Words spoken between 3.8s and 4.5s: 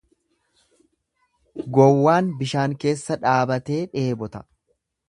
dheebota.